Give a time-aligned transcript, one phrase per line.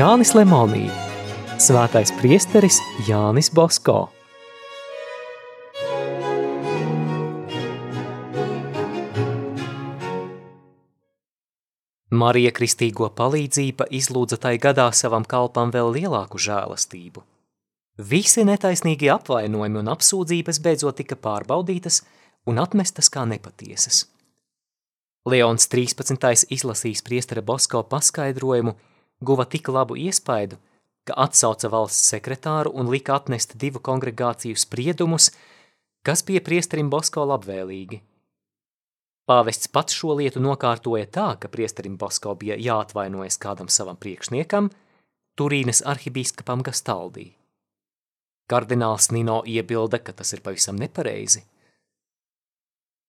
[0.00, 0.86] Jānis Lemonī,
[1.60, 4.06] svētais priesteris Jānis Bosko.
[12.16, 17.20] Marija Kristīgo palīdzība izlūdza tai gadā savam kalpam vēl lielāku žēlastību.
[18.00, 22.06] Visi netaisnīgi apvainojumi un apsūdzības beidzot tika pārbaudītas
[22.48, 24.06] un atmestas kā nepatiesas.
[25.28, 26.46] Leons 13.
[26.56, 28.78] izlasījis priestera Bosko paskaidrojumu,
[29.24, 30.58] guva tik labu iespaidu,
[31.08, 35.30] ka atsauca valsts sekretāru un lika atnest divu kongregāciju spriedumus,
[36.06, 38.00] kas bija priesterim Bosko labvēlīgi.
[39.30, 44.70] Pāvests pats šo lietu nokārtoja tā, ka priesterim Bosko bija jāatvainojas kādam savam priekšniekam,
[45.38, 47.30] Turīnas arhibīskapam Gastaldī.
[48.50, 51.44] Kardināls Nino iebilda, ka tas ir pavisam nepareizi.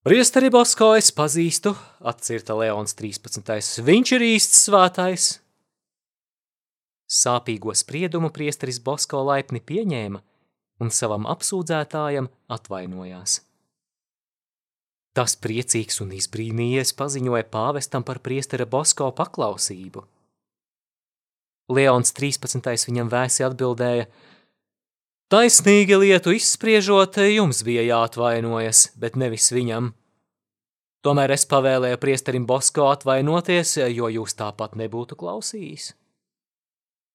[0.06, 1.74] Priesteri Bosko es pazīstu,
[2.06, 3.82] atcirta Leons 13.
[3.86, 5.41] Viņš ir īsts svētais.
[7.12, 10.22] Sāpīgo spriedumu priesteris Bosko laipni pieņēma
[10.82, 13.42] un savam apsūdzētājam atvainojās.
[15.12, 20.06] Tas priecīgs un izbrīnījies paziņoja pāvestam par priestera Bosko paklausību.
[21.72, 22.88] Leons 13.
[22.88, 24.08] viņam vēsi atbildēja,
[25.32, 29.94] Taisnīgi lietu izspriežot, jums bija jāatvainojas, bet nevis viņam.
[31.08, 35.94] Tomēr es pavēlēju priesterim Bosko atvainoties, jo jūs tāpat nebūtu klausījis.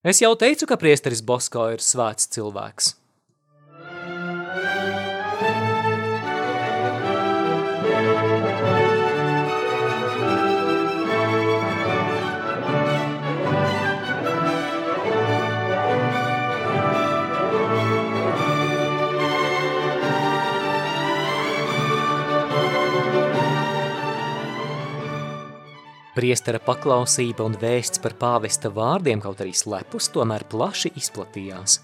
[0.07, 2.93] Es jau teicu, ka priesteris Bosko ir svēts cilvēks.
[26.17, 31.75] Priestera paklausība un vēsts par pāvesta vārdiem, kaut arī slepus, tomēr plaši izplatījās.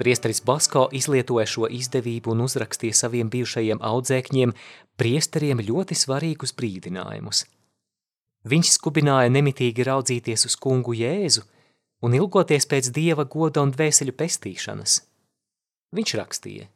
[0.00, 4.56] Priesteris Basko izlietoja šo izdevību un uzrakstīja saviem bijušajiem audzēkņiem
[4.98, 7.46] priesteriem ļoti svarīgus brīdinājumus.
[8.50, 11.46] Viņš skubināja nemitīgi raudzīties uz kungu Jēzu
[12.02, 15.04] un ilgoties pēc dieva goda un dvēseļu pestīšanas.
[15.94, 16.72] Viņš rakstīja–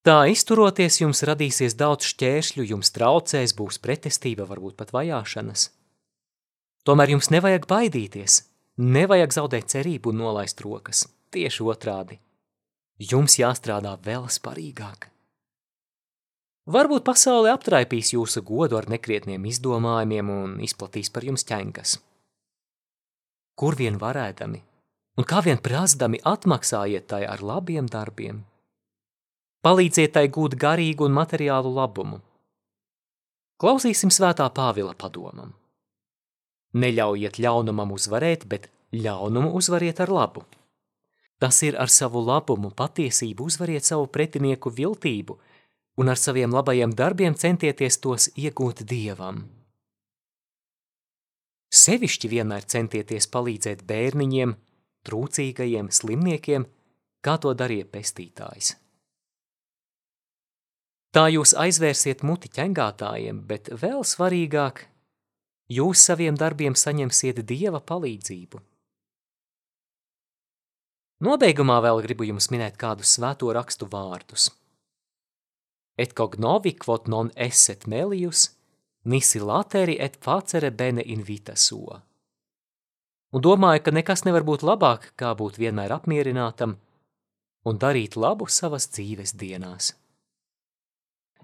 [0.00, 5.66] Tā izturoties, jums radīsies daudz šķēršļu, jums traucēs, būs pretestība, varbūt pat vajāšanas.
[6.88, 8.38] Tomēr jums nevajag baidīties,
[8.80, 11.04] nevajag zaudēt cerību un nolaist rokas.
[11.36, 12.16] Tieši otrādi.
[12.96, 15.10] Jums jāstrādā vēl sparīgāk.
[16.70, 21.98] Varbūt pasaule aptraipīs jūsu godu ar nekrietniem izdomājumiem un izplatīs par jums ķenkas.
[23.52, 24.64] Kur vien varēdami
[25.20, 28.46] un kā vien prasdami atmaksājiet tai ar labiem darbiem–
[29.60, 32.22] Palīdziet tai gūt garīgu un materiālu labumu.
[33.60, 35.52] Klausīsim svētā Pāvila padomam.
[36.72, 40.46] Neļaujiet ļaunumam uzvarēt, bet ļaunumu uzvariet ar labu.
[41.40, 45.36] Tas ir ar savu labumu, patiesību uzvariet savu pretinieku viltību
[46.00, 49.44] un ar saviem labajiem darbiem centieties tos iegūt Dievam.
[51.70, 54.56] Sevišķi vienmēr centieties palīdzēt bērniņiem,
[55.04, 56.64] trūcīgajiem, slimniekiem,
[57.20, 58.78] kā to darīja pestītājs.
[61.10, 64.84] Tā jūs aizvērsiet muti ķengātājiem, bet vēl svarīgāk,
[65.66, 68.60] jūs saviem darbiem saņemsiet Dieva palīdzību.
[71.26, 74.48] Nobeigumā vēl gribu jums minēt kādus svēto rakstu vārdus.
[76.00, 78.46] Et cognovi quod non esset melius,
[79.04, 81.98] nisi lateri et facere bene invita sua.
[83.34, 86.78] Un domāju, ka nekas nevar būt labāk, kā būt vienmēr apmierinātam
[87.66, 89.92] un darīt labu savas dzīves dienās.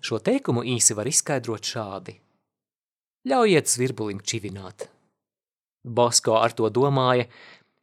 [0.04, 2.16] Šo teikumu īsi var izskaidrot šādi.
[3.26, 4.88] Ļaujiet zvirbulim čivināt.
[5.86, 7.26] Bosko ar to domāja,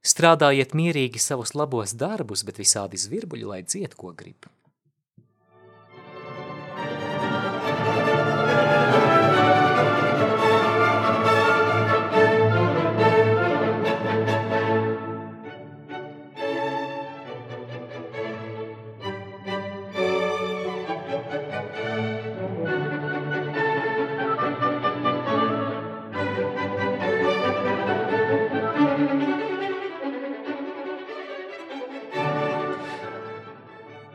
[0.03, 4.47] strādājiet mierīgi savus labos darbus, bet visādi zvirbuļi, lai dzied, ko grib.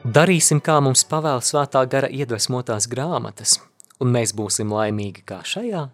[0.08, 3.58] Darīsim, kā mums pavēl svētā gara iedvesmotās grāmatas,
[4.00, 5.93] un mēs būsim laimīgi kā šajā,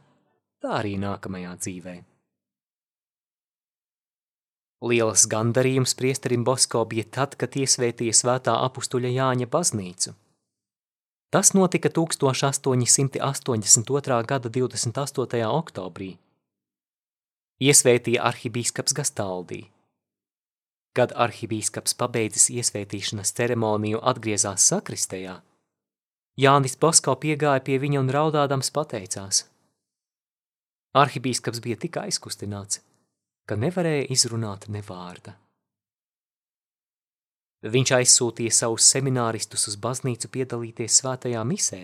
[0.63, 1.95] tā arī nākamajā dzīvē.
[4.87, 10.11] Lielas gandarījums priesterim Bosko bija tad, kad iesvētīja svētā apustuļa Jāņa baznīcu.
[11.35, 14.23] Tas notika 1882.
[14.31, 15.43] gada 28.
[15.49, 16.11] oktobrī.
[17.59, 19.74] Iesvētīja arhibīskaps Gastaldī.
[20.95, 25.41] Kad arhibīskaps pabeidzis iesvētīšanas ceremoniju atgriezās sakristējā,
[26.39, 29.45] Jānis Basko piegāja pie viņa un raudādams pateicās.
[30.99, 32.81] Arhibīskaps bija tik aizkustināts,
[33.47, 35.35] ka nevarēja izrunāt ne vārda.
[37.65, 41.81] Viņš aizsūtīja savus semināristus uz baznīcu piedalīties svētajā misē.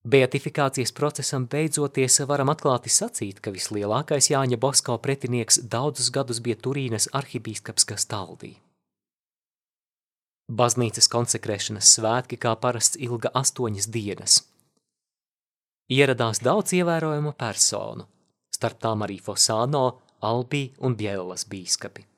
[0.00, 7.10] Beatifikācijas procesam beidzoties varam atklāti sacīt, ka vislielākais Jāņa Bosko pretinieks daudzus gadus bija Turīnes
[7.12, 8.54] arhibīskaps Gastaldī.
[10.48, 14.38] Baznīcas konsekrēšanas svētki kā parasts ilga astoņas dienas.
[15.92, 18.08] Ieradās daudz ievērojumu personu,
[18.56, 19.84] starp tām arī Fosāno,
[20.24, 22.08] Albī un Bjēlas bīskapi.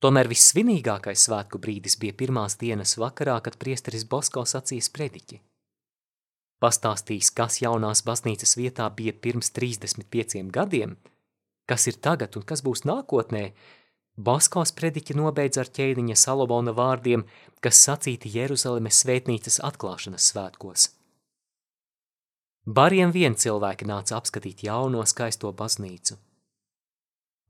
[0.00, 5.42] Tomēr vissvinīgākais svētku brīdis bija pirmās dienas vakarā, kad priesteris Bosko sacīs prediķi.
[6.62, 10.96] Pastāstīs, kas jaunās baznīcas vietā bija pirms 35 gadiem,
[11.66, 13.48] kas ir tagad un kas būs nākotnē,
[14.20, 17.22] Baskos prediķi nobeidz ar ķēniņa Salomona vārdiem,
[17.64, 20.90] kas sacīti Jeruzalemes svētnīcas atklāšanas svētkos.
[22.66, 26.18] Bariem vien cilvēki nāca apskatīt jauno skaisto baznīcu.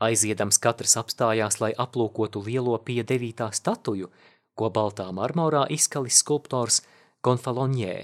[0.07, 4.13] Aiziedams katrs apstājās, lai aplūkotu lielo pie devītā statuju,
[4.55, 6.81] ko baltā marmorā izkalis skulptors
[7.27, 7.97] Gonfalonjē.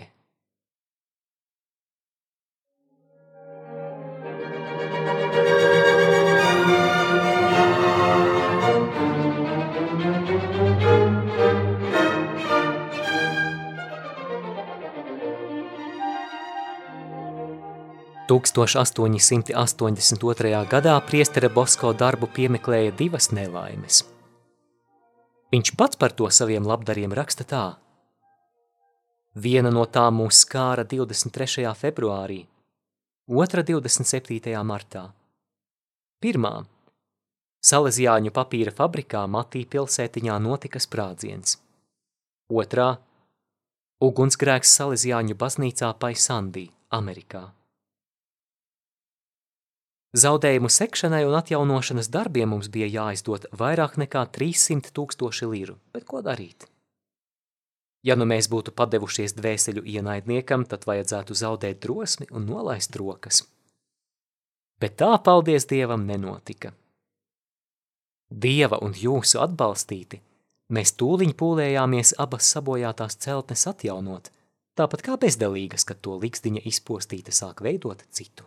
[18.29, 20.69] 1882.
[20.69, 24.05] gadā priestere Bosko darbu piemeklēja divas nelaimes.
[25.49, 27.81] Viņš pats par to saviem labdariem raksta tā.
[29.33, 31.65] Viena no tām mūs skāra 23.
[31.73, 32.45] februārī,
[33.29, 34.53] otra 27.
[34.61, 35.17] martā.
[36.21, 36.69] Pirmā–
[37.69, 41.57] Salezjāņu papīra fabrikā Matī pilsētiņā notika sprādziens.
[42.53, 42.99] Otrā–
[44.07, 47.49] ugunsgrēks Salezjāņu baznīcā Paisandī, Amerikā.
[50.19, 56.23] Zaudējumu sekšanai un atjaunošanas darbiem mums bija jāizdod vairāk nekā 300 tūkstoši liru, bet ko
[56.27, 56.67] darīt?
[58.03, 63.45] Ja nu mēs būtu padevušies dvēseļu ienaidniekam, tad vajadzētu zaudēt drosmi un nolaist rokas.
[64.83, 66.73] Bet tā, paldies Dievam, nenotika.
[68.31, 70.23] Dieva un jūsu atbalstīti,
[70.75, 74.33] mēs tūliņ pūlējāmies abas sabojātās celtnes atjaunot,
[74.79, 78.47] tāpat kā bezdelīgas, kad to likstiņa izpostīta sāk veidot citu.